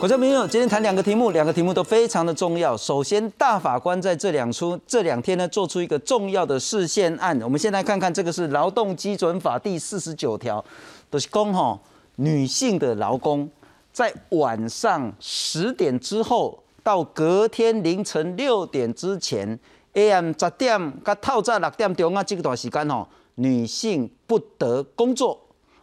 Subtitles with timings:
[0.00, 2.74] 国家民友今天谈两个题目，两个题目都非常的重要。
[2.74, 7.38] 首先，大法官在这两出这两天呢，做出一个重要的视线案。
[7.42, 10.64] 我们先来看看，这个是劳动基准法第四十九条，
[11.10, 11.78] 都是讲吼，
[12.16, 13.46] 女性的劳工
[13.92, 19.60] 在晚上十点之后到隔天凌晨六点之前
[19.92, 25.38] ，AM 十点到透早六点钟啊这段时间吼，女性不得工作。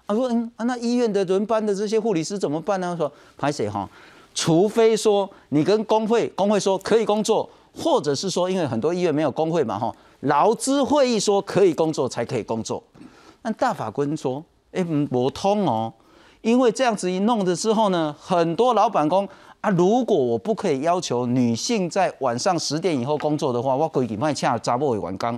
[0.07, 2.95] 啊说嗯啊那医院的轮班的这些护理师怎么办呢？
[2.97, 3.87] 说拍谁哈？
[4.33, 12.81] 除非说你跟工会工会说可以工作，或者是说因为很多医院没有工会嘛哈，劳资会议说可以工作才可以工作。
[13.41, 15.91] 那大法官说，哎不通哦，
[16.41, 19.27] 因为这样子一弄的之后呢，很多老板工
[19.59, 25.37] 啊，如果我不可以要求女性在晚上十点以后工作的话，我可以卖恰查不为完刚。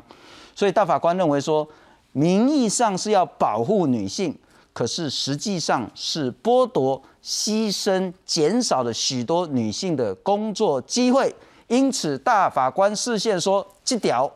[0.53, 1.67] 所以大法官认为说，
[2.12, 4.36] 名义上是要保护女性。
[4.72, 11.36] 可是实际上是剥夺、牺牲、减少了许多女性的工作机会，
[11.67, 14.31] 因此大法官视线说，这条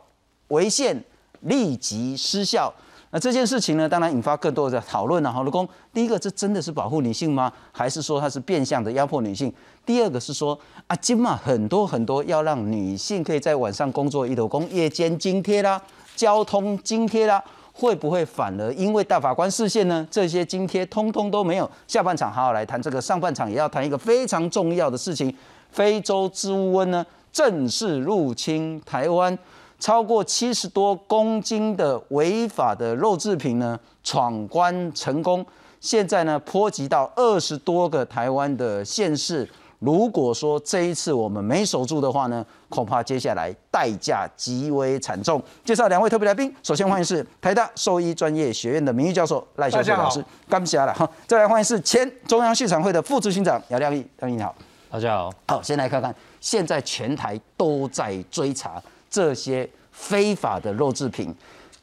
[0.48, 1.02] 违宪
[1.40, 2.72] 立即失效。
[3.10, 5.32] 那这件事情呢，当然引发更多的讨论了。
[5.32, 7.52] 哈，老公，第一个，这真的是保护女性吗？
[7.70, 9.54] 还是说它是变相的压迫女性？
[9.86, 15.80] 第二个是说，啊，今嘛很多很多要让女性可以在晚上工作，一头工夜间津贴啦，
[16.16, 17.40] 交通津贴啦。
[17.76, 20.06] 会不会反而因为大法官视线呢？
[20.08, 21.68] 这些津贴通通都没有。
[21.88, 25.34] 下半场好好来谈这个，上半场也要谈一个非常重要的事情：
[25.70, 29.36] 非洲猪瘟呢正式入侵台湾，
[29.80, 35.44] 超过七十多公斤的违法的肉制品呢闯关成功，
[35.80, 39.48] 现在呢波及到二十多个台湾的县市。
[39.84, 45.42] 如果说这一次我们没守住的话呢，恐怕接下来代价极为惨重。
[45.62, 51.06] 介绍两位特别来宾，首先欢迎是台大兽医专业学院的名誉教授赖秀秀老师，感谢了哈。
[51.26, 54.54] 再来欢迎是前中央畜产会的副执行长姚亮义，亮义你好，
[54.90, 55.30] 大家好。
[55.48, 61.34] 好，先来看看现在全台都在追查这些非法的肉制品。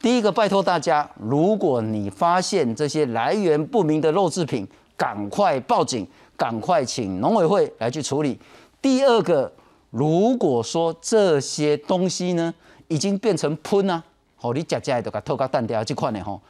[0.01, 6.07] 第一个，拜托大家，如果你发现这些来源不明的肉制品，赶快报警。
[6.41, 8.35] 赶快请农委会来去处理。
[8.81, 9.51] 第二个，
[9.91, 12.51] 如果说这些东西呢
[12.87, 14.03] 已经变成喷啊，
[14.35, 16.41] 好，你家家都给透个蛋掉这款的吼，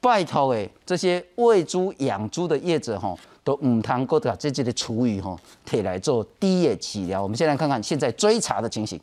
[0.00, 7.22] 拜托诶，这些喂猪养猪的业者吼，都唔通过把自己的厨余吼，摕来做低液治疗。
[7.22, 9.00] 我们先来看看现在追查的情形。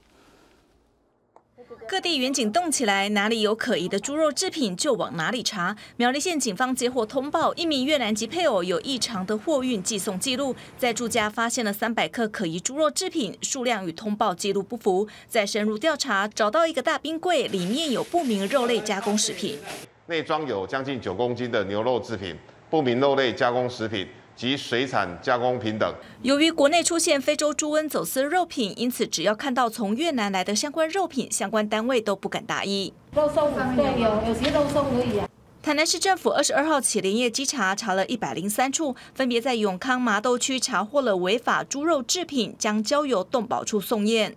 [1.87, 5.75] 各地远警动起来，哪里有可疑的猪肉制品就往哪里查。
[5.97, 15.07] 苗栗县警方接获通报，一名越南籍配偶有异常的货运寄送记录，在住家发现了三百克可疑猪肉制品，数量与通报记录不符。
[15.27, 19.57] 在深入调查，找到一个大冰柜，里面有不明肉类加工食品，
[20.07, 22.35] 内装有将近九公斤的牛肉制品，
[22.69, 24.07] 不明肉类加工食品。
[24.35, 25.93] 及水产加工品等。
[26.21, 32.93] 由于国内出现非洲猪瘟走私肉品，因此只要看到从越南来的相关肉品，相关单位都不敢大意。
[33.15, 35.27] 肉松对，有有些肉松可以啊。
[35.61, 44.35] 台南市政府二十二号起连夜稽查，查了一百零三处，分别在永康麻豆区查获了违法猪肉制品，将交由动保处送验。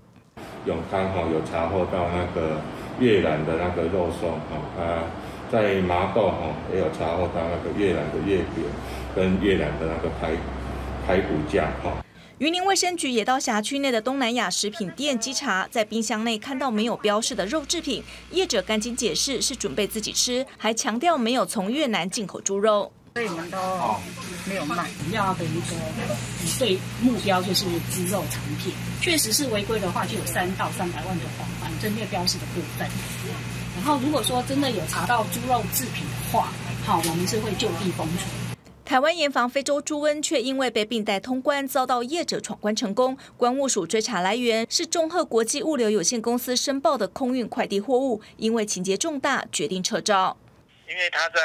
[0.67, 2.61] 永康哈有查获到那个
[3.01, 5.03] 越南的那个肉松哈，啊，
[5.51, 8.65] 在麻豆哈也有查获到那个越南的月饼。
[9.17, 10.37] 跟越南的那个排
[11.07, 12.05] 排骨架哈。
[12.37, 22.93] 云林卫生局也到辖区内的东南亚食品店稽查，在冰箱内看到没有标示的肉制品，业者赶紧解释是准备自己吃，还强调没有从越南进口猪肉。
[23.15, 23.57] 所以我们都
[24.47, 25.75] 没有卖，要的一个
[26.59, 32.87] 对目标就是猪肉产品，确实是违规的话，就有三到三百万的罚款，针对标示的部分。
[33.87, 36.53] 然后如果说真的有查到猪肉制品的话，
[36.85, 38.29] 好，我们是会就地封存。
[38.85, 43.17] 台湾严防非洲猪瘟，却因为被并带通关，遭到业者闯关成功。
[43.37, 50.37] 关务署追查来源是中赫国际物流有限公司申报的空运快递货物，因为情节重大，决定撤招。
[50.89, 51.39] 因为他在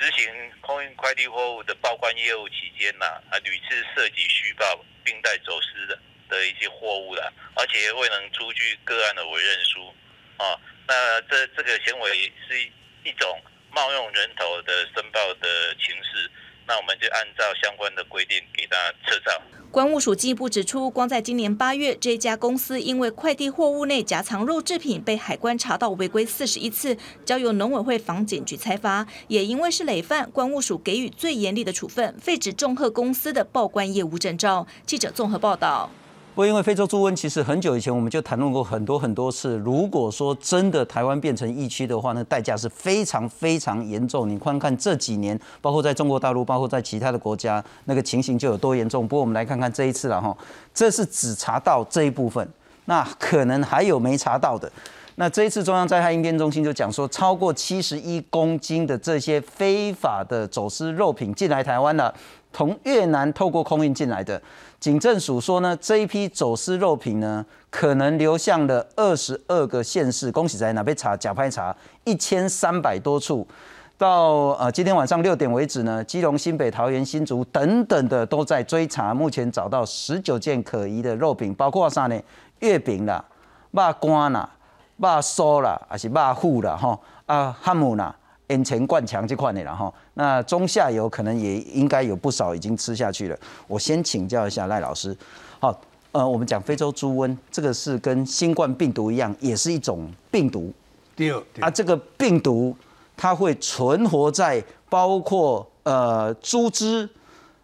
[0.00, 0.26] 执行
[0.62, 4.64] 空运快递货物的报关业务期间呐，啊屡次涉及虚报
[5.04, 5.98] 并带走私的
[6.30, 9.92] 的一些货物了，而且未能出具个案的委任书
[10.38, 10.56] 啊，
[10.86, 12.58] 那这这个行为是
[13.04, 13.38] 一种。
[13.76, 16.30] 冒用人头的申报的情势，
[16.64, 19.42] 那我们就按照相关的规定给他撤照。
[19.72, 26.96] 关务署进一步指出，光在今年八月，这家公司因为快递货物内夹藏肉制品，被海关查到违规四十一次，
[27.26, 29.04] 交由农委会防检局裁罚。
[29.26, 34.68] 也因为是累犯，关务署给予最严厉的处分，废止众贺公司的报关业务证照。
[34.86, 35.90] 记者综合报道。
[36.34, 39.56] 不过因为非洲猪瘟，其实很久以前我们就谈论过很多很多次。
[39.58, 44.28] 如果说真的台湾变成疫区的话，那代价是非常非常严重。
[44.28, 49.06] 你看看这几年，包括在中国大陆，包括在其他的国家，那个情形就有多严重。
[49.06, 50.36] 不过我们来看看这一次了哈，
[50.74, 52.48] 这是只查到这一部分，
[52.86, 54.68] 那可能还有没查到的。
[55.14, 62.12] 那这一次中央灾害应变中心就讲说，超过七十一公斤的这些非法的走私肉品进来台湾了，
[62.52, 64.42] 从越南透过空运进来的。
[64.84, 70.30] 警政署说呢，这一批走私肉品呢，可能流向了二十二个县市。
[70.30, 73.48] 恭喜在哪被查假拍查一千三百多处，
[73.96, 82.20] 到呃今天晚上六点为止呢，基隆、新北、桃园、新竹等等的都在追查，目前找到十九件可疑的肉品，包括啥呢？
[82.58, 83.24] 月饼啦、
[83.70, 84.50] 肉干啦。
[84.98, 88.14] 肉酥啦，还是肉糊啦，哈啊汉姆啦，
[88.48, 89.92] 眼前灌肠这块的了，哈。
[90.14, 93.38] 那中下游可能也应该有不少已经吃下去了。
[93.66, 95.16] 我先请教一下赖老师，
[95.58, 95.80] 好，
[96.12, 100.72] 呃，我们讲非洲猪瘟，这个是跟新冠病毒一样，也是一种病毒。
[101.16, 102.76] 第二啊，这个病毒
[103.16, 107.08] 它会存活在包括呃猪只、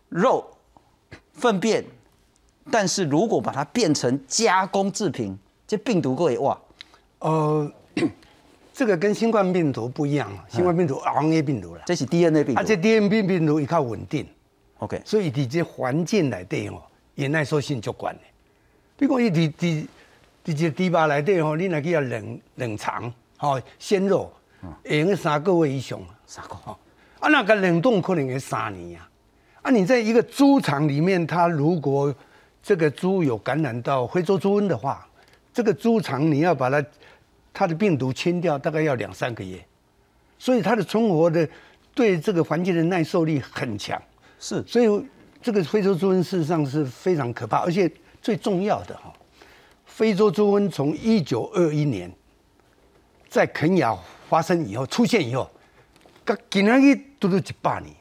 [0.08, 0.44] 肉、
[1.34, 1.84] 粪便，
[2.70, 5.36] 但是如果把它变成加工制品，
[5.66, 6.58] 这病毒会哇。
[7.18, 7.70] 呃，
[8.80, 14.26] 这个跟新冠病毒不一样啊，新冠病毒 RNA 病毒了，这是 DNA 病毒，而且 DNA 病毒也靠稳定
[14.78, 16.80] ，OK，所以你这环境来对哦，
[17.14, 18.22] 也耐受性就管的。
[18.96, 19.88] 比如讲，你你
[20.44, 24.32] 你这猪肉来对哦，你来去要冷冷藏，哦，鲜肉，
[24.84, 26.54] 用三个月以上，三个。
[26.64, 26.74] 哦，
[27.18, 29.06] 啊，那个冷冻可能要三年啊，
[29.60, 32.14] 啊，你在一个猪场里面，它如果
[32.62, 35.06] 这个猪有感染到非洲猪瘟的话，
[35.52, 36.82] 这个猪场你要把它。
[37.52, 39.64] 它的病毒清掉大概要两三个月，
[40.38, 41.48] 所以它的存活的
[41.94, 44.00] 对这个环境的耐受力很强。
[44.38, 45.06] 是，所以
[45.42, 47.90] 这个非洲猪瘟事实上是非常可怕，而且
[48.22, 49.12] 最重要的哈，
[49.84, 52.10] 非洲猪瘟从一九二一年
[53.28, 53.96] 在肯亚
[54.28, 55.50] 发生以后出现以后，
[56.24, 57.94] 到今年一都是一百年，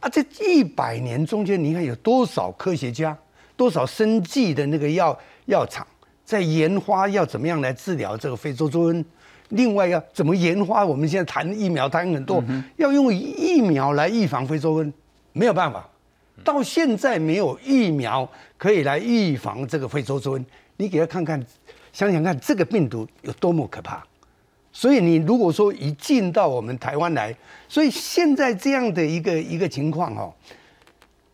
[0.00, 3.16] 啊，这一百年中间你看有多少科学家，
[3.56, 5.86] 多少生计的那个药药厂。
[6.24, 9.04] 在研发要怎么样来治疗这个非洲猪瘟，
[9.50, 10.84] 另外要怎么研发？
[10.84, 12.42] 我们现在谈疫苗谈很多，
[12.76, 14.92] 要用疫苗来预防非洲瘟，
[15.32, 15.86] 没有办法，
[16.42, 18.26] 到现在没有疫苗
[18.56, 20.44] 可以来预防这个非洲猪瘟。
[20.78, 21.44] 你给他看看，
[21.92, 24.02] 想想看这个病毒有多么可怕。
[24.72, 27.36] 所以你如果说一进到我们台湾来，
[27.68, 30.32] 所以现在这样的一个一个情况哦，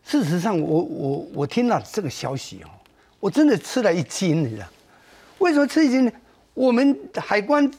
[0.02, 2.68] 事实上我我我听到这个消息哦，
[3.20, 4.66] 我真的吃了一惊，你知道。
[5.38, 6.12] 为什么吃一惊呢？
[6.54, 7.70] 我们海关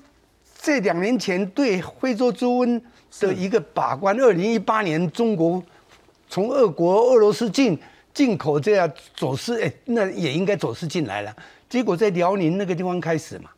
[0.61, 2.81] 这两年前对非洲猪瘟
[3.19, 5.61] 的一个把关，二零一八年中国
[6.29, 7.77] 从俄国、俄罗斯进
[8.13, 11.35] 进口这样走私，哎，那也应该走私进来了。
[11.69, 13.49] 结果在辽宁那个地方开始嘛，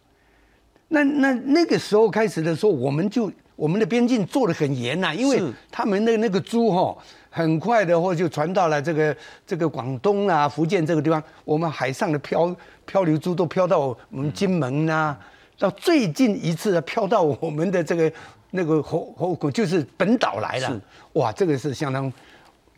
[0.89, 3.31] 那那那个时候开始的时候，我们就
[3.61, 6.97] 我们的边境做的很严呐，因为他们的那个猪哈。
[7.33, 9.15] 很快的，或就传到了这个
[9.47, 12.53] 这个广东啊、福建这个地方，我们海上的漂
[12.85, 15.15] 漂流猪都漂到我们金门呐，
[15.57, 18.11] 到最近一次漂到我们的这个
[18.51, 20.81] 那个后后口就是本岛来了，
[21.13, 22.11] 哇，这个是相当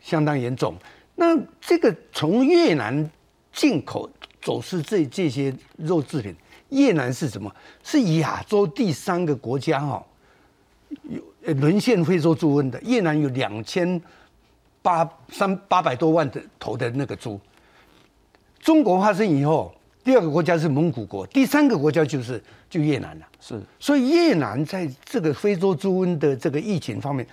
[0.00, 0.72] 相当严重。
[1.16, 3.10] 那这个从越南
[3.52, 4.08] 进口
[4.40, 6.32] 走私这这些肉制品，
[6.68, 7.52] 越南是什么？
[7.82, 10.06] 是亚洲第三个国家哈，
[11.02, 12.80] 有沦陷非洲猪瘟的。
[12.82, 14.00] 越南有两千。
[14.84, 17.40] 八三八百多万的头的那个猪，
[18.60, 19.74] 中国发生以后，
[20.04, 23.26] 第二个国家是蒙古国，第三个国家就是就越南了。
[23.40, 27.26] 是，所以越南在这个非洲猪瘟的这个疫情方面，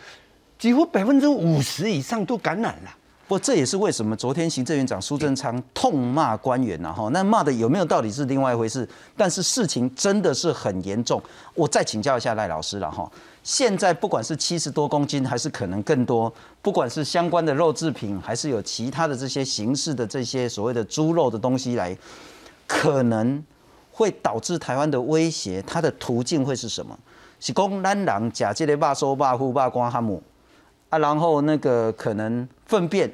[0.58, 2.96] 几乎百分之五十以上都感染了。
[3.28, 8.88] 不，这也是为什么昨天行政院长苏贞昌痛骂官员呐哈，那骂的有没有道理是另外一回事，
[9.18, 11.22] 但是事情真的是很严重。
[11.54, 13.12] 我再请教一下赖老师了哈。
[13.44, 16.32] 现在不管是七十多公斤，还是可能更多，
[16.62, 21.98] 不管是相关的肉制品，还是有其他的这些形式的这些所谓的猪肉的东西来，
[22.68, 23.44] 可能
[23.92, 26.98] 会导致台湾的威胁，它的途径会是什么？
[27.40, 30.22] 是讲咱人假这类肉收肉户肉光哈姆
[30.90, 33.12] 啊，然后那个可能粪便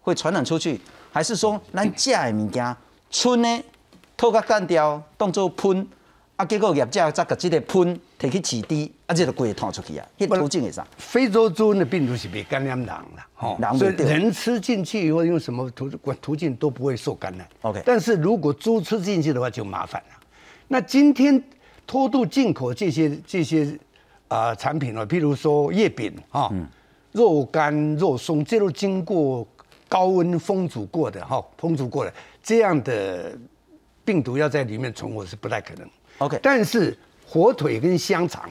[0.00, 0.80] 会传染出去，
[1.12, 2.74] 还是说咱假的物件，
[3.10, 3.62] 春呢
[4.16, 5.86] 透过干掉当做喷？
[6.36, 10.86] 啊，结果业者再把这个喷提去起滴，啊，这个鬼吐出去啊，迄途径是啥？
[10.98, 15.88] 非洲猪瘟的病毒是被感染人啦，吼，所以人吃进去以后用什么途
[16.20, 17.48] 途径都不会受感染。
[17.62, 20.16] OK，但是如果猪吃进去的话就麻烦了。
[20.68, 21.42] 那今天
[21.86, 23.74] 偷渡进口这些这些
[24.28, 26.52] 啊产品呢，譬如说月饼啊、
[27.12, 29.46] 肉干、肉松，这都经过
[29.88, 32.12] 高温烹煮过的哈，烹煮过的
[32.42, 33.32] 这样的
[34.04, 35.88] 病毒要在里面存活是不太可能。
[36.18, 36.96] OK，但是
[37.26, 38.48] 火腿跟香肠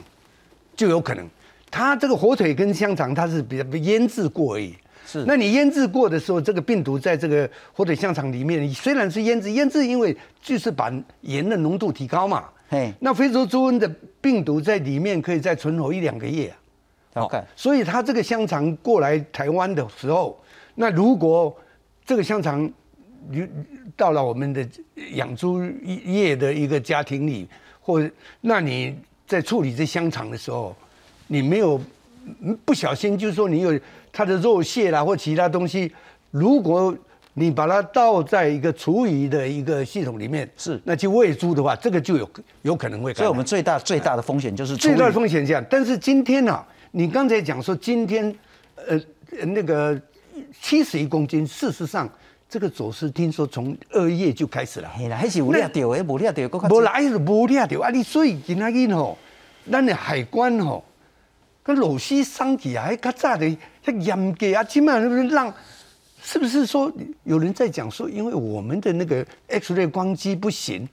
[0.75, 1.27] 就有可能，
[1.71, 4.75] 它这个火腿跟香肠它是比较腌制过而已。
[5.07, 10.91] 是那你腌制过的时候，这个病毒在这个火腿香肠里面，虽然是腌制，腌制因为就是把
[11.21, 12.45] 盐的浓度提高嘛。
[12.67, 13.87] 嘿那非洲猪瘟的
[14.19, 16.51] 病毒在里面可以再存活一两个月
[17.13, 17.21] 啊。
[17.21, 20.41] OK 所以它这个香肠过来台湾的时候，
[20.73, 21.55] 那如果
[22.03, 22.73] 这个香肠流
[23.95, 24.67] 到了我们的
[25.13, 27.47] 养猪业的一个家庭里，
[27.81, 28.01] 或
[28.41, 28.95] 那你
[29.27, 30.75] 在处理这香肠的时候，
[31.27, 31.79] 你没有
[32.41, 33.79] 嗯不小心，就是说你有
[34.11, 35.91] 它的肉屑啦或其他东西，
[36.31, 36.95] 如果
[37.37, 42.29] 你把它倒在一个厨余的一个系统里面，是那去喂猪的话，这个就有
[42.61, 43.13] 有可能会。
[43.13, 45.63] 所以我们最大最大的风险就是最大风险这样。
[45.69, 48.33] 但是今天呢、你刚才讲说今天，
[48.87, 48.97] 呃，
[49.47, 49.99] 那个
[50.61, 52.09] 七十一公斤，事实上
[52.55, 54.89] 这个走私听说从二月就开始了。
[54.95, 57.89] 嘿啦，迄是有掠到的，无掠到的，无来是无掠着啊！
[57.89, 59.17] 你所以今仔日吼，
[59.69, 60.81] 咱的海关吼，
[61.63, 63.45] 个螺丝伤起来，较早的
[63.83, 65.53] 遐严格啊，起码是不是让？
[66.23, 66.89] 是不是说
[67.25, 70.87] 有人在讲说，因为我们的那个 X 光光机不行，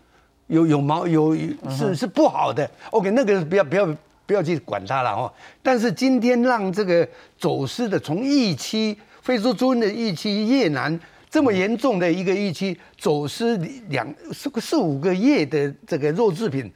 [0.49, 1.33] 有有毛有
[1.71, 2.69] 是是不好的。
[2.91, 3.87] OK，那个不要不要
[4.27, 5.33] 不要去管它了哦。
[5.63, 10.99] 但是今天让这个走私的从疫区非洲猪瘟的疫区越南
[11.33, 13.57] 这么严重的一个疫区走私
[13.89, 16.71] 两四个四五个月的这个肉制品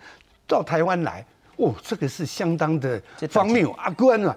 [0.47, 1.23] 到台湾来，
[1.57, 2.99] 哦，这个是相当的
[3.31, 3.91] 荒谬啊！
[3.91, 4.35] 关了。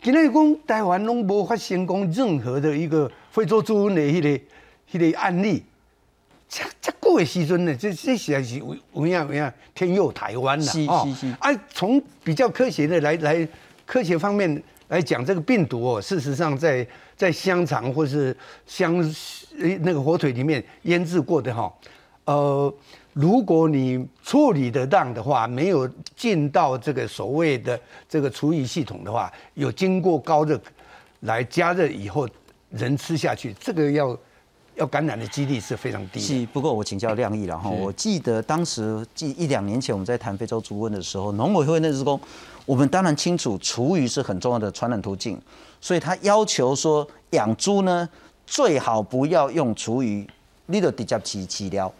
[0.00, 4.42] 今天讲台湾拢无发生讲任何的一个非洲猪瘟的迄、个
[4.90, 5.62] 迄、个案例，
[6.48, 13.46] 这这过的时阵呢，这这实在是有有影有影天佑台湾了是是是啊，从比较科学的来来
[13.84, 18.34] 科学方面来讲，这个病毒哦，事实上在在香肠或是
[18.66, 19.12] 香呃
[19.80, 21.72] 那个火腿里面腌制过的哈，
[22.24, 22.72] 呃，
[23.12, 27.78] 如果你处理得当的话，没有进到这个所谓的
[28.08, 30.60] 这个厨余系统的话，有经过高热
[31.20, 32.28] 来加热以后，
[32.70, 34.16] 人吃下去，这个要
[34.76, 36.26] 要感染的几率是非常低的。
[36.26, 42.18] 是，不过我请教亮义了哈，我记得当时记一两年前我们在谈非洲猪瘟的时候，农委会那时候，
[42.64, 45.38] 我们当然清楚厨余是很重要的传染途径，
[45.80, 48.08] 所以他要求说养猪呢
[48.52, 50.28] 最好不要用厨余，
[50.66, 51.90] 你就直接起饲料。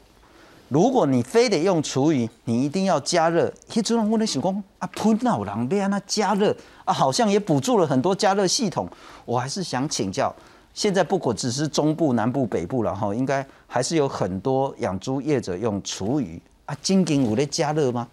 [0.69, 3.51] 如果你非得用厨余，你一定要加热。
[3.71, 6.55] 迄阵我咧想讲啊，喷脑人要安那加热
[6.85, 8.87] 啊，好像也补助了很多加热系统。
[9.25, 10.31] 我还是想请教，
[10.75, 18.07] 现在不管只是中部、南部、北部了哈，应该还是有很多养猪业者用厨余啊，真经有咧加热吗？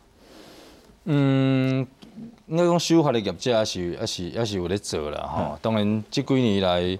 [1.03, 1.85] 嗯，
[2.47, 5.59] 应该讲修法的业者也是也是也是有在做啦吼。
[5.61, 6.97] 当然，这几年来，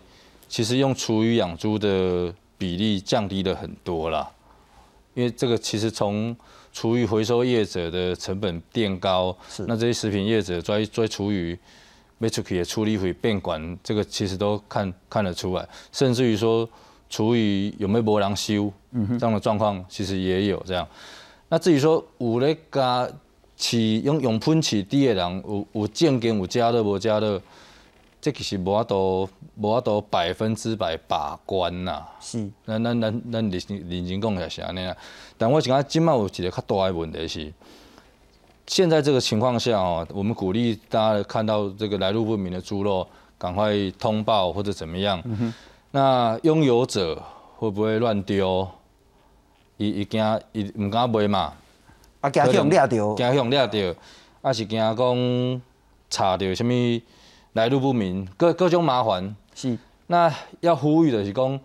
[0.50, 4.30] 其实用厨余养猪的比例降低了很多啦。
[5.14, 6.36] 因为这个其实从
[6.74, 11.58] 厨余回收业者的成本变高，是那这些食品业者追追厨余。
[12.22, 16.70] 卖出去的处理费变管，这个其实都看看得出来，甚至于说
[17.10, 18.70] 厨余有没有没人修，
[19.18, 20.86] 这样的状况其实也有这样。
[21.48, 23.10] 那至于说有咧加
[23.58, 27.42] 饲用用喷饲猪的人，有有正经有加热无加热，
[28.22, 34.96] 这其实无法度无法度百分之百把关呐、是，咱咱咱咱认认真讲也是安尼啊。
[35.38, 37.54] 但我是感觉今麦有一个较大的问题是，
[38.68, 43.08] 现在这个情况下哦，我们鼓励大家看到这个来路不明的猪肉，
[43.38, 45.24] 赶快通报或者怎么样。
[45.92, 47.22] 那拥有者
[47.58, 48.68] 会不会乱丢？
[49.78, 51.54] 伊伊惊伊毋敢卖嘛？
[52.20, 53.96] 啊，惊去用掠着，惊用掠着，
[54.42, 55.62] 啊是惊讲
[56.10, 56.70] 查着什物
[57.54, 59.36] 来路不明，各各种麻烦。
[59.56, 59.78] 是，
[60.08, 61.60] 那要呼吁的是讲，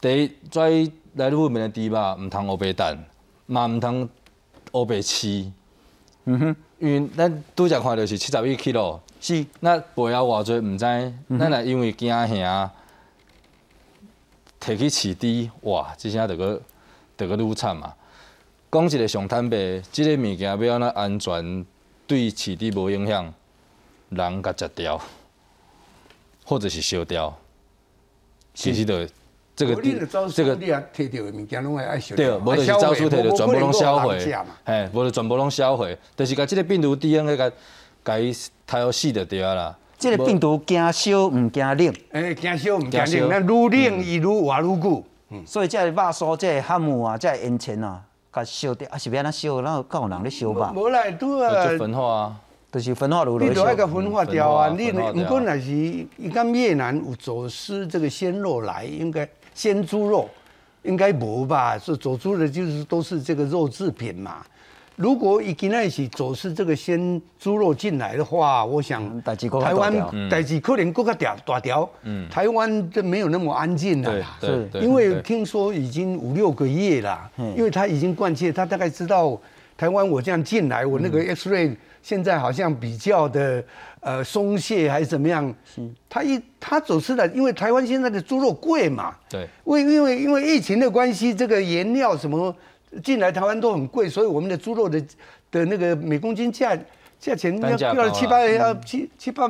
[0.00, 2.98] 第一，在来路不明的猪肉毋通乌白蛋，
[3.46, 4.08] 嘛毋通
[4.72, 5.50] 乌白饲。
[6.24, 10.78] 嗯哼，因为咱拄则看到是七十一 kg，是，那背了偌济毋知，
[11.38, 12.70] 咱若因为惊吓，
[14.60, 16.62] 摕去饲猪，哇，即下着个
[17.16, 17.92] 着个愈惨嘛。
[18.70, 21.66] 讲一个上坦白，即、个物件要安怎安全，
[22.06, 23.34] 对饲猪无影响，
[24.14, 25.00] 人甲食掉，
[26.44, 27.34] 或者是烧掉，
[28.54, 29.06] 其实就
[29.54, 29.74] 这个
[30.34, 34.18] 这个你也摕到的物件拢会爱烧对，掉无就是招数摕着全部拢销毁。
[34.64, 37.50] 嘿，无就全部拢销毁，就是甲即个病毒 DNA 甲
[38.04, 38.50] 甲伊杀
[38.84, 39.76] 互死就对啊啦。
[39.98, 45.04] 这个病毒惊烧唔惊冷，哎，惊烧唔惊冷，咱愈冷伊愈活愈久。
[45.46, 48.02] 所以这个肉酥、这个汉姆啊、这个烟尘啊，
[48.32, 49.60] 甲烧掉，啊是要安怎烧？
[49.62, 50.72] 然后有人咧烧吧？
[50.74, 52.40] 无来拄啊就，焚化啊，
[52.72, 54.74] 就是分化炉你都爱个分化掉啊！
[54.76, 60.28] 你分化掉不过那是伊讲越南有走私这个鲜肉来，应该鲜猪肉
[60.82, 61.78] 应该无吧？
[61.78, 64.38] 是走私的，就是都是这个肉制品嘛。
[64.96, 71.88] 如果伊跟那一起走私这个鲜猪肉进来的话，我想台湾大条代志可能更加大大条。
[72.04, 74.38] 嗯台湾就没有那么安静了对啦。
[74.40, 79.38] 对对，因为对听说已经五六个月了嗯，因为他已经惯切，他大概知道
[79.76, 83.64] 台湾我这样进来，我那个嗯 X ray 现在好像比较的
[84.00, 85.54] 呃松懈还是怎么样？
[86.08, 89.48] 他一他走私的，因为台湾现在的猪肉贵嘛，对。
[89.64, 92.54] 为因为因为疫情的关系，这个原料什么
[93.02, 95.00] 进来台湾都很贵，所以我们的猪肉的
[95.50, 96.76] 的那个每公斤价
[97.18, 99.44] 价钱要要七八要七七八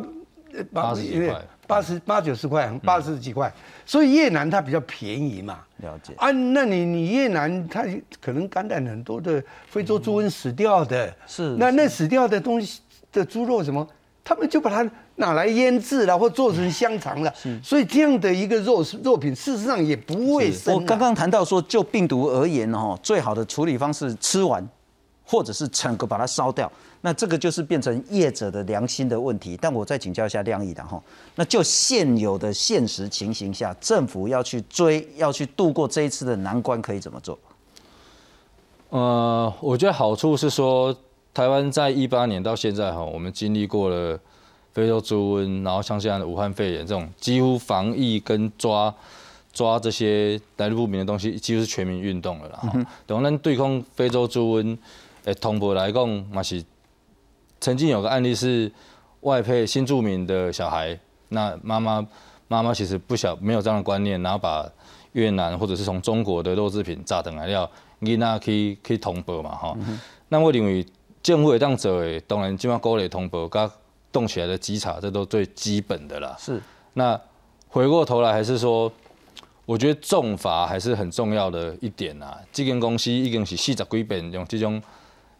[0.53, 3.53] 呃八十几块八十八九十块，八十几块，
[3.87, 5.61] 所以越南它比较便宜嘛。
[5.79, 6.13] 了解。
[6.17, 7.85] 啊，那你你越南它
[8.21, 12.81] 可能感染很多的非洲猪瘟死掉的，是那那死掉的东西
[13.13, 13.87] 的猪肉什么，
[14.25, 20.77] 他们就把它拿来腌制了，或做成香肠了，所以这样的一个肉肉品，事实上也不卫生啊。
[20.77, 24.67] 我刚刚谈到说，就病毒而言哦，最好的处理方式吃完，
[25.33, 26.71] 或者是整个把它烧掉。
[27.01, 29.59] 那这个就是变成业者的良心的问题。
[29.59, 31.03] 但我再请教一下亮义的哈，
[31.35, 37.39] 那就现有的现实情形下，政府要去追，要去度过这一次的难关，可以怎么做？
[38.91, 40.95] 呃，我觉得好处是说，
[41.33, 44.21] 台湾在一八年到现在哈，我们经历过了
[44.75, 48.95] 非洲猪瘟，然后像现在的武汉肺炎这种几乎防疫跟抓
[49.53, 52.59] 抓这些来路不明的东西，几乎是全民运动了啦。
[52.63, 54.77] 哈、等咱对抗非洲猪瘟，
[55.25, 56.65] 诶，同步来讲嘛是，
[57.61, 58.71] 曾经有个案例是
[59.21, 60.99] 外配新住民的小孩，
[61.29, 62.07] 那妈妈
[62.49, 64.69] 妈妈其实不晓没有这样的观念，然后把
[65.13, 69.77] 越南或者是从中国的肉制品炸等来料，囡仔去去通报嘛吼。
[70.29, 70.85] 那我认为
[71.23, 73.71] 政府会当做的，当然即马鼓励通报，甲
[74.11, 76.35] 动起来的稽查，这都最基本的啦。
[76.39, 76.61] 是
[76.95, 77.19] 那
[77.69, 78.91] 回过头来，还是说，
[79.65, 82.39] 我觉得重罚还是很重要的一点啊。
[82.53, 84.83] 这间公司已经是四十几遍用这种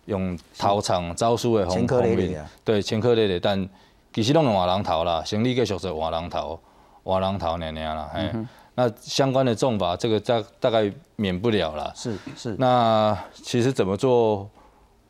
[0.07, 3.69] 用逃场招数的前方方面对前科累累，但
[4.13, 6.59] 其实拢用换人头啦，生意继续做换人头，
[7.05, 8.31] 换人头那样啦，嘿。
[8.75, 11.93] 那相关的重罚，这个大大概免不了啦。
[11.95, 14.49] 是是，那其实怎么做？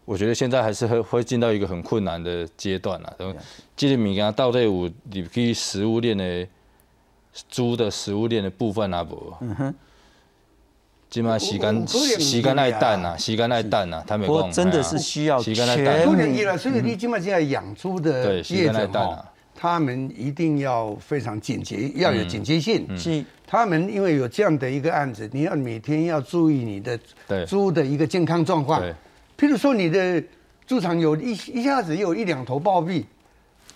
[0.05, 3.15] 我觉得现在还是会会进到一个很困难的阶段啦。
[3.17, 3.39] 然后，
[3.77, 6.45] 这个物件到底有入去食物链的
[7.49, 9.33] 猪的食物链的部分啊无？
[9.41, 9.75] 嗯哼。
[11.13, 22.89] 今嘛时间有有可能是时间爱等啊啊，时间爱等啊，他们讲不过真的是需要时间爱全等不能了，所以你起码现在养猪的业者哈间来淡啊，他们一定要非常警觉，要有警觉性。
[22.97, 23.23] 是。
[23.47, 26.99] 他们因为有这样的一个案子，你要每天要注意你的
[27.29, 27.45] 对。
[27.45, 28.83] 猪的一个健康状况。
[29.37, 30.23] 譬如说你的
[30.67, 33.05] 猪场有一一下子有一两头暴毙，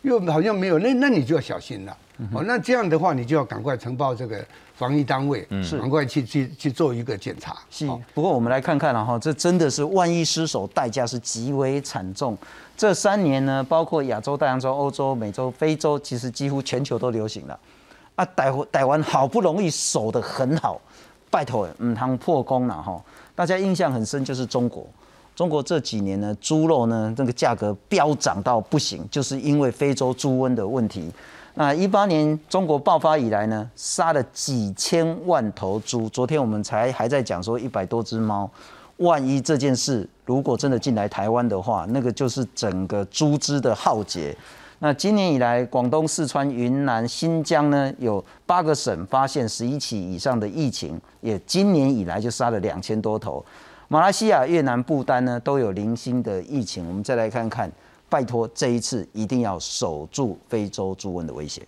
[0.01, 1.95] 又好像没有，那那你就要小心了。
[2.33, 4.43] 哦，那这样的话，你就要赶快呈报这个
[4.77, 7.57] 防疫单位，是赶快去去去做一个检查。
[7.71, 12.37] 是哦，不过我们来看看了哈，这真的是万一失手，代价是极为惨重。
[12.77, 17.59] 这三年呢，包括亚洲、大洋洲、欧洲、美洲、非洲，其实几乎全球都流行了。
[18.17, 20.79] 啊，台台湾好不容易守得很好，
[21.31, 23.03] 拜托，嗯，汤破功了哈。
[23.35, 24.87] 大家印象很深就是中国，
[25.35, 31.11] 中国这几年呢，猪肉呢那个价格飙涨到不行，就是因为非洲猪瘟的问题。
[31.59, 36.07] 那一八年中国爆发以来呢，杀了几千万头猪。
[36.11, 38.49] 昨天我们才还在讲说一百多只猫，
[38.99, 44.37] 万一这件事如果真的进来台湾的话，那个就是整个猪只的浩劫。
[44.81, 53.43] 那今年以来，广东、四川、云南、新疆呢，有八个省发现十一起以上的疫情，也今年以来就杀了两千多头。
[53.89, 56.87] 马来西亚、越南、不丹呢都有零星的疫情。
[56.87, 57.73] 我们再来看看，
[58.09, 61.67] 拜托这一次一定要守住非洲猪瘟的威胁。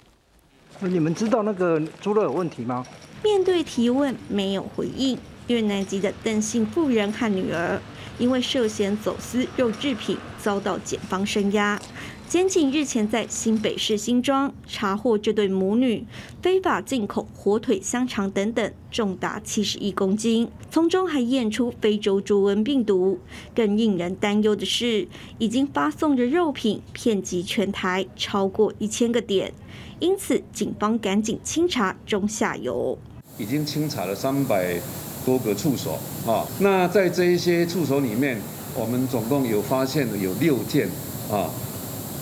[0.81, 2.87] 你们知道那个猪肉有问题吗？
[3.23, 7.81] 面对提问没有回应，越南籍的邓姓妇人和女儿
[8.17, 11.81] 因为涉嫌走私肉制品遭到检方声押。
[12.29, 16.05] 监警日前在新北市新庄查获这对母女
[16.43, 23.19] 非法进口火腿、香肠等等，重达七十一公斤，从中还验出非洲猪瘟病毒。
[23.55, 29.55] 更令人担忧的是，已经发送的肉品遍及全台超过一千个点，
[29.99, 32.99] 因此警方赶紧清查中下游。
[33.39, 34.79] 已经清查了三百
[35.25, 36.47] 多个处所啊。
[36.61, 38.39] 那在这一些处所里面，
[38.75, 40.87] 我们总共有发现有六件
[41.31, 41.49] 啊，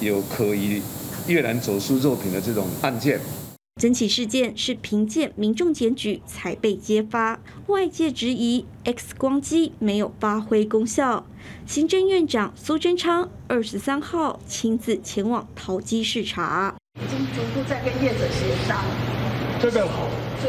[0.01, 0.83] 有可疑
[1.27, 3.21] 越南走私肉品的这种案件。
[3.81, 11.27] 整起事件是凭借民众检举才被揭发，外界质疑 X 光机没有发挥功效。
[11.67, 18.83] 行政院长苏贞昌二十三号亲自前往桃机视察，已经逐步在跟业者协商，
[19.61, 19.87] 这个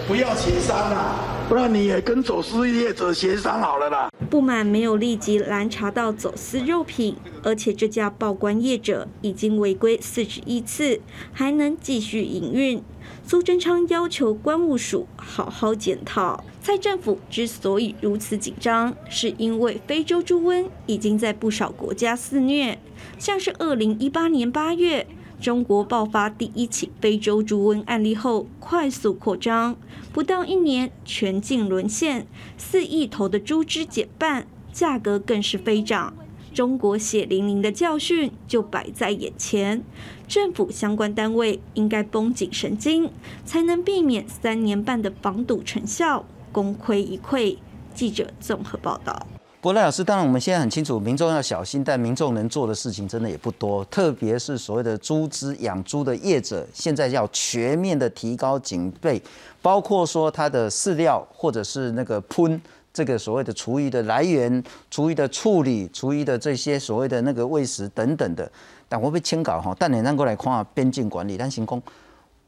[0.08, 4.10] 不要协商啦，不然你也跟走私业者协商好了啦。
[4.30, 11.00] 不满没有立即拦查到走私肉品，而且这家报关业者已经违规四十一次，
[11.32, 12.84] 还能继续营运。
[13.26, 16.44] 苏贞昌要求关务署好好检讨。
[16.62, 22.78] 蔡政府之所以如此紧张，是因为非洲猪瘟已经在不少国家肆虐，
[23.18, 25.08] 像是二零一八年八月，
[25.40, 29.76] 中国爆发第一起非洲猪瘟案例后，快速扩张，
[30.12, 32.26] 不到一年全境沦陷，
[32.58, 36.14] 四亿头的猪只减半，价格更是飞涨。
[36.54, 39.84] 中国血淋淋的教训就摆在眼前，
[40.28, 43.12] 政府相关单位应该绷紧神经，
[43.46, 47.58] 才能避免三年半的防堵成效功亏一篑。
[47.94, 49.28] 记者综合报道。
[49.60, 59.22] 不过赖老师，当然我们现在很清楚，民众要小心，但民众能做的事情真的也不多，特别是所谓的猪只养猪的业者，现在要全面的提高警备，
[59.62, 62.62] 包括说它的饲料或者是那个喷。
[62.94, 68.52] 这个所谓的厨余的来源、厨余的处理、厨余的这些所谓的那个喂食等等的，
[68.90, 71.80] 但我被签稿哈，但你让过来看边境管理，但行功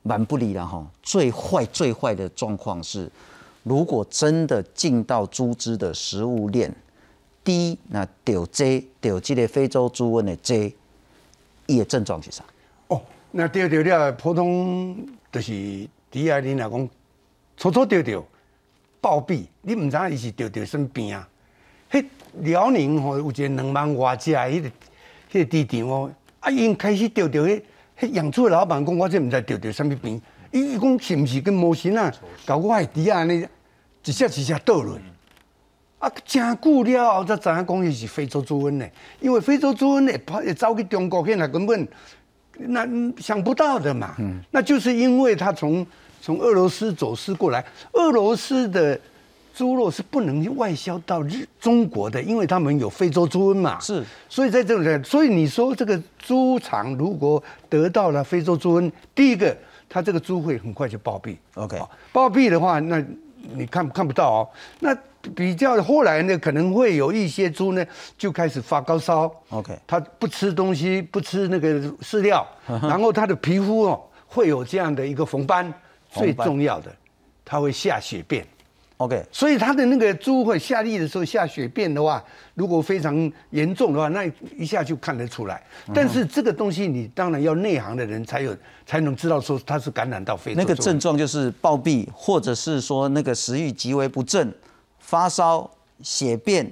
[0.02, 0.84] 蛮不离了哈。
[1.04, 3.08] 最坏最坏的状况是，
[3.62, 6.74] 如果真的进到猪只的食物链，
[7.44, 10.74] 第一那丢这丢这个非洲猪瘟的这，
[11.68, 12.44] 伊的症状是啥？
[12.88, 14.96] 哦，那丢丢了，普通
[15.32, 16.90] 就是第二你来讲，
[17.58, 18.26] 初初丢丢。
[19.02, 21.26] 暴毙，你唔知伊是得得什病啊？
[21.90, 22.06] 迄
[22.42, 24.70] 辽宁吼有一个两万外只迄个
[25.32, 27.62] 迄个市场哦，啊已经开始得得迄
[27.98, 30.22] 迄养猪的老板讲，我这唔知得得什么病。
[30.52, 32.14] 伊伊讲是毋是跟魔神啊？
[32.46, 33.48] 搞我的猪啊，尼
[34.04, 35.00] 一只一只倒落，
[36.00, 38.86] 啊，真久了后才知影讲伊是非洲猪瘟呢。
[39.22, 41.88] 因为非洲猪瘟会跑会走去中国，现在根本
[42.58, 44.16] 那想不到的嘛。
[44.18, 45.86] 嗯，那就是因为他从。
[46.22, 49.00] 从俄罗斯走私过来，俄罗斯的
[49.56, 53.80] 猪肉是不能外销到日中国的，因为他们有非洲猪瘟嘛。
[53.80, 59.58] 是，所以在这种，所以你说这个猪场如果得到了非洲猪瘟，第一个，
[59.88, 61.38] 它这个猪会很快就暴毙。
[61.54, 61.82] OK，
[62.12, 63.02] 暴毙的话，那
[63.54, 64.50] 你看看不到哦。
[64.82, 64.96] 那
[65.36, 67.86] 比较后来呢，可能会有一些猪呢
[68.18, 69.32] 就开始发高烧。
[69.50, 75.74] OK，它不吃东西，不吃那个饲料，然后它的皮肤哦会有这样的一个红斑。
[76.12, 76.92] 最重要的，
[77.46, 78.44] 它会下血便
[78.98, 82.24] ，OK，所以它的那个猪会下痢的时候下血便的话，
[82.56, 84.26] 如果非常严重的话，那
[84.58, 85.62] 一下就看得出来。
[85.94, 90.60] 但是这个东西你当然要内行的人才有才能知道说它是感染到非洲。
[90.60, 94.52] 那个症状就是暴毙，或者是说那个食欲极为不振、
[95.00, 95.70] 发烧、
[96.02, 96.72] 血便，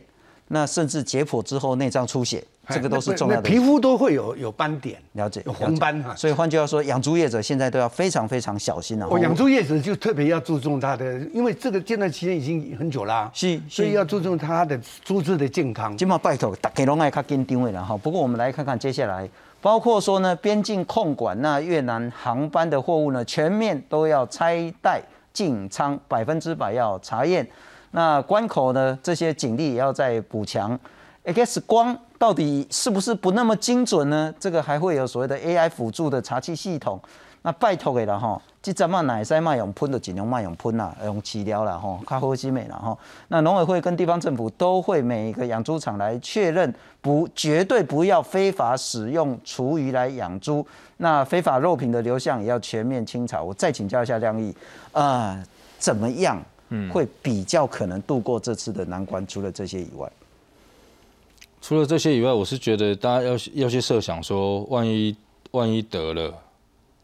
[0.49, 2.43] 那甚至解剖之后内脏出血。
[2.69, 6.13] 这个都是重要的，皮肤都会有有斑点，了解有红斑哈。
[6.13, 9.07] 所以换句话说，养猪业者现在都要非常非常小心了。
[9.09, 15.95] 哦，养猪业者就特别要注重它的，因为这个阶段期间已经很久啦，是，所以要注重它的猪只的健康。
[15.95, 17.95] 今嘛拜托，大家拢爱较紧张的了哈。
[17.95, 19.29] 不过我们来看看接下来，
[19.61, 27.47] 包括说呢，边境控管，那越南航班的货物呢，全面都要拆袋进仓，百分之百要查验。
[27.91, 30.77] 那关口呢，这些警力也要再补强。
[31.23, 34.33] X 光到底是不是不那么精准呢？
[34.39, 36.99] 这个还会有所谓的 AI 辅助的查气系统。
[37.43, 42.97] 那拜托给了哈，即阵嘛奶塞卖用喷的尽量卖用喷啦，用饲料啦哈，较好些美啦哈。
[43.29, 50.65] 那农委会跟地方政府都会每一个养猪场来确认，不绝对不要非法使用厨余来养猪。
[50.97, 53.41] 那非法肉品的流向也要全面清查。
[53.41, 54.53] 我再请教一下亮义，
[54.91, 55.41] 啊，
[55.77, 56.41] 怎么样
[56.91, 59.25] 会比较可能度过这次的难关？
[59.25, 60.11] 除了这些以外。
[61.61, 65.15] 除了这些以外，我是觉得大家要要去设想说，万一
[65.51, 66.33] 万一得了，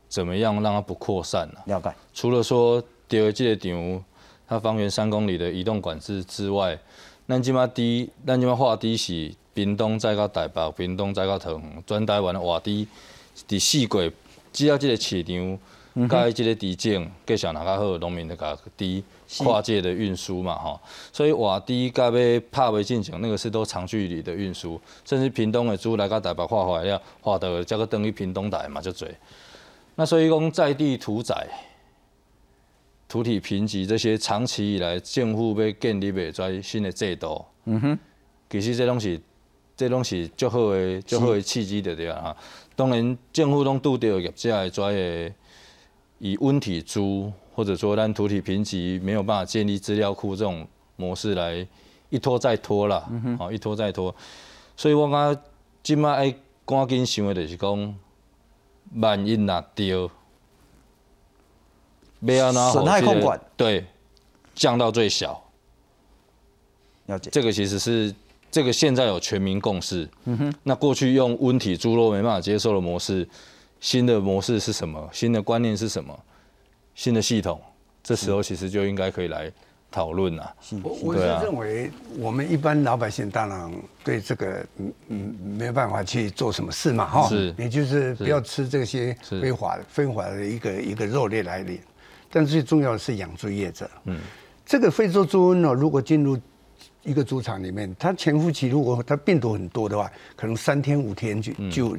[0.07, 1.59] 怎么样让它不扩散呢？
[1.65, 1.93] 了解。
[2.13, 4.03] 除了说第二届场
[4.47, 6.77] 它方圆三公里的移动管制之外，
[7.27, 12.87] 咱即马低，咱即马画低是屏东再到台北，屏东再到桃园，全台湾的画滴，
[13.47, 14.11] 伫四季，
[14.51, 15.59] 只要这个市场。
[16.09, 19.03] 甲伊即个地景，继续哪较好，农民就甲滴
[19.39, 20.79] 跨界的运输嘛，吼，
[21.11, 29.07] 所以话滴甲要拍未进前，那个是都长距离的运输，甚至屏东的猪来到台北化坏了，化到这个等于屏东台嘛，就侪。
[29.95, 31.47] 那所以讲在地屠宰、
[33.07, 37.99] 土体贫瘠这些，长期以来政府要建立的跩新的制度，嗯哼，
[38.49, 39.19] 其实这拢是，
[39.77, 42.35] 这拢是足好的、足好的契机的对啊。
[42.75, 45.33] 当然政府拢拄着业者的跩的。
[46.19, 51.65] 以温体猪或者说让土体评级没有办法建立资料库这种模式来
[52.09, 54.13] 一拖再拖啦，好一拖再拖，
[54.75, 55.41] 所以我感觉
[55.81, 56.35] 今麦爱
[56.65, 57.95] 赶紧想的就是讲，
[58.95, 60.09] 万一若丢，
[62.21, 63.85] 要安怎损害控管对
[64.55, 65.41] 降到最小。
[67.07, 68.13] 了解，这个其实是
[68.49, 70.07] 这个现在有全民共识。
[70.25, 73.27] 嗯哼，那过去用温体猪肉没办法接受的模式，
[73.79, 75.09] 新的模式是什么？
[75.11, 76.17] 新的观念是什么？
[76.95, 77.61] 新的系统，
[78.03, 79.51] 这时候其实就应该可以来
[79.91, 80.55] 讨论了。
[80.83, 83.71] 我我是认为，我们一般老百姓当然
[84.03, 91.79] 对这个嗯嗯没有办法去做什么事嘛哈，是，也就是不要吃这些非法非法的一个一个肉类来源。
[92.31, 94.19] 但最重要的是养猪业者，嗯，
[94.65, 96.35] 这个非洲猪瘟呢，如果进入
[97.03, 101.97] 一个猪场里面，它潜伏期如果它病毒很多的话，可能三天五天就就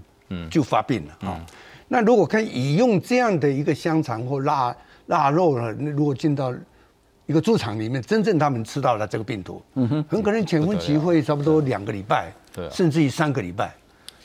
[0.50, 1.46] 就发病了啊。
[1.88, 4.74] 那如果可以用这样的一个香肠或腊
[5.06, 6.54] 腊肉呢，如果进到
[7.26, 13.74] 一个猪场里面，真正他们吃到了这个病毒，嗯哼，很可能潜伏期会差不多两个礼拜，对，甚至于三个礼拜。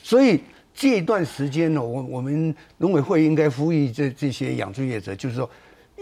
[0.02, 0.42] 所以
[0.74, 5.48] 这一段时间呢，我我们农委会应该呼吁这这些养猪业者，就是说。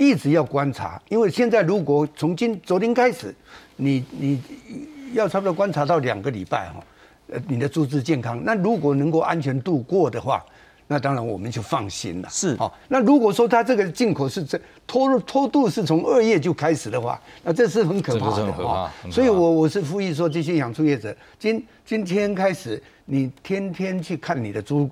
[0.00, 3.34] 一直要观察，因为现在如果从今昨天开始，
[3.74, 4.40] 你你
[5.12, 6.80] 要差不多观察到两个礼拜哈，
[7.32, 10.46] 呃，你的猪只健康，那如果能够安全度过的话，
[10.88, 12.28] 那当然我们就放心了。
[12.28, 18.90] 是哦，那如果说它这个进口是这拖拖度是从二月就开始的话，那这是很可怕的哈。
[19.08, 24.90] 所以我我是呼吁说，这些养猪业者，今今天开始，你天天去看你的猪。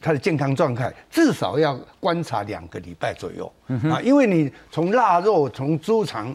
[0.00, 3.50] 它的健康状态至少要观察两个礼拜左右
[3.88, 6.34] 啊，因为你从腊肉、从猪肠、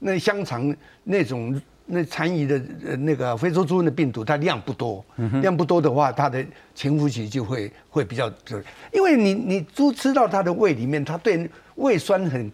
[0.00, 1.58] 那香肠那种
[1.94, 2.58] 那残余的
[2.96, 5.04] 那个非洲猪瘟的病毒，它量不多，
[5.42, 6.42] 量不多的话，它的
[6.74, 8.58] 潜伏期就会会比较就，
[8.90, 12.50] 因为你你猪吃到它的胃里面，它对胃酸很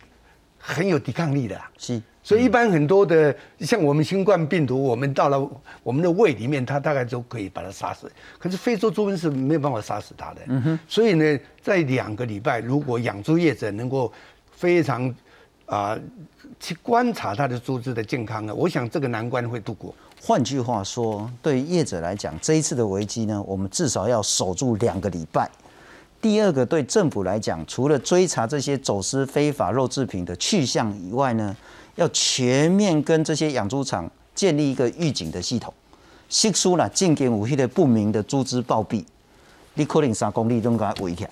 [0.58, 2.02] 很有抵抗力的，是。
[2.20, 5.50] 所以一般很多的像我们新冠病毒，我们到了
[5.84, 8.10] 我们的胃里面，它大概都可以把它杀死。
[8.38, 10.40] 可是非洲猪瘟是没有办法杀死它的。
[10.48, 10.78] 嗯哼。
[10.88, 14.12] 所以呢，在两个礼拜，如果养猪业者能够
[14.50, 15.14] 非常
[15.68, 15.96] 啊
[16.58, 19.94] 去观察它的猪只的健康呢，我想这个难关会度过。
[20.20, 25.48] 换句话说，对于业者来讲，这一次的危机呢，我们至少要守住两个礼拜。
[26.20, 31.56] 第二个，对政府来讲，除了追查这些走私非法肉制品的去向以外呢？
[31.94, 35.74] 要全面跟这些养猪场建立一个预警的系统，
[36.28, 39.04] 吸收了进点武器的不明的猪只暴毙，
[39.74, 41.30] 你可能三公里都给它围起来，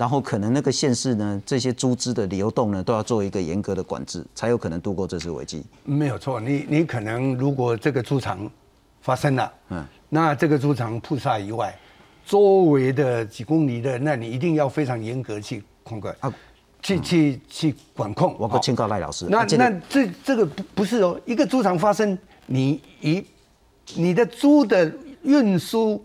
[0.00, 5.62] 然后可能那个县市呢，这些猪只的流动呢，都要做一个严格的管制，才有可能度过这次危机。
[5.84, 8.50] 没有错，你你可能如果这个猪场
[9.02, 11.78] 发生了，嗯，那这个猪场扑杀以外，
[12.24, 16.32] 周围的几公里的，那你一定要非常严格去控管啊。
[16.80, 19.26] 去去去管控，我不劝告赖老师。
[19.28, 23.22] 那那这这个不不是哦，一个猪场发生，你一
[23.94, 24.90] 你的猪的
[25.22, 26.02] 运输、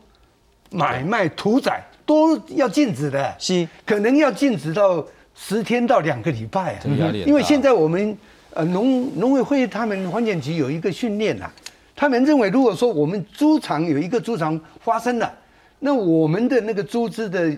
[0.72, 6.82] 买卖、屠宰都要禁止的，是可能要禁止到十天到两个礼拜啊。
[7.26, 8.18] 因为现在我们
[8.54, 11.50] 呃农农委会他们环检局有一个训练呐，
[11.96, 15.34] 他们认为如果说我们猪场有一个猪场发生了，
[15.80, 17.56] 那我们的那个猪只的。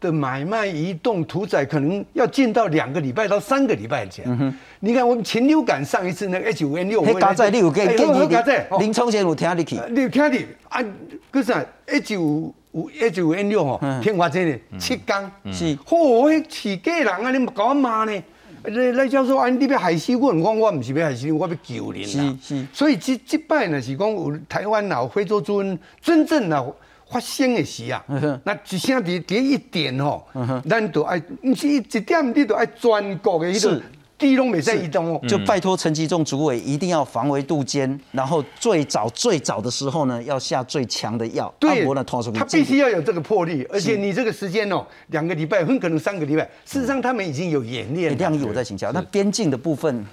[0.00, 4.54] 的买卖、移动、屠宰，可能要进到两个礼拜到三个礼拜前。
[4.80, 10.84] 你看，我们禽流感上一次那个 H 五 N 六，黑加在你有给给你林冲先有听你去，你有听你啊？
[11.30, 11.54] 可是
[11.86, 18.22] H 五五 H 五 N 六吼，天华真的七缸是，嚯，饲鸡人啊，你搞我骂呢？
[18.64, 26.64] 赖赖教授安，你要害死我，我我唔是要害死你，我要救人是是，所以这这摆呢是讲有台湾啊，非洲猪瘟真正啊。
[27.06, 28.02] 发生的时啊，
[28.42, 30.26] 那一声第第一点吼，
[30.68, 33.80] 咱都爱，唔是一点，你都爱全国的迄种
[34.18, 35.20] 地拢未在移动哦。
[35.28, 41.52] 就拜托陈吉仲主委一定要防微杜渐，然后最早最早的时候呢，要下最强的药。
[41.58, 41.84] 对，
[42.32, 46.42] 他必须要有这个魄力，而且你这个时间哦，两个礼拜，很可能三个礼拜。
[46.64, 48.16] 事实上，他们已经有演练。
[48.16, 50.06] 亮义，我在请教，那边境的部分，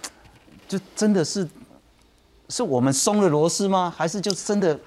[0.68, 1.48] 就真的是
[2.50, 3.94] 是我们松了螺丝吗？
[3.96, 4.80] 还是就真的？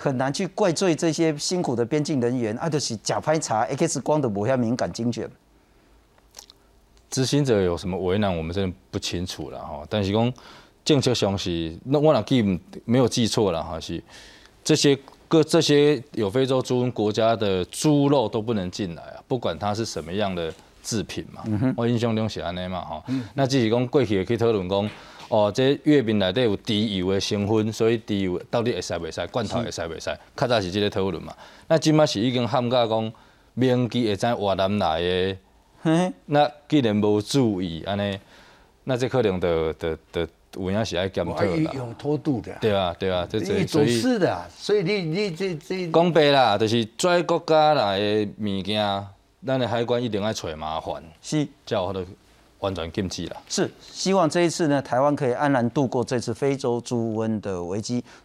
[0.00, 5.28] 很难去怪罪这些辛苦的边境人员，啊，就是假拍查 X 光的某些敏感精卷。
[7.10, 9.82] 执行者有什么为难，我们真的不清楚了哈。
[9.88, 10.32] 但是讲
[10.84, 12.42] 政策上是，那我哪记
[12.84, 14.02] 没有记错了哈，是
[14.62, 21.42] 这些各这些有非洲猪瘟国家的猪肉都不能进来啊，不管它是什么样的制品嘛。
[21.76, 23.02] 我印象中是安尼嘛哈。
[23.34, 24.90] 那只是讲过去也可以讨论讲。
[25.30, 29.26] 哦，这月饼内底有猪油的成分，所以猪油到底会使袂使？
[29.26, 30.10] 罐头会使袂使？
[30.34, 31.34] 较早是这个讨论嘛。
[31.66, 33.12] 那今麦是已经涵盖讲，
[33.52, 35.36] 明基会在越南来的
[36.26, 38.18] 那既然无注意安尼，
[38.84, 41.72] 那这可能的的的有影是爱检讨啦。
[41.74, 42.56] 有偷渡的。
[42.60, 49.06] 对啊，对啊，这这所以是的，所以你你这这讲白啦，就是跩国家来的物件，
[49.46, 52.04] 咱的海关一定爱找麻烦，是叫我的
[52.60, 53.36] 完全禁止啦。
[53.48, 58.02] 是希望这一次呢，台湾可以安然度过这次非洲猪瘟的危机。